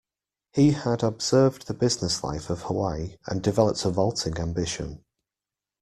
He 0.53 0.71
had 0.71 1.03
observed 1.03 1.67
the 1.67 1.75
business 1.75 2.23
life 2.23 2.49
of 2.49 2.63
Hawaii 2.63 3.17
and 3.27 3.39
developed 3.43 3.85
a 3.85 3.91
vaulting 3.91 4.39
ambition. 4.39 5.03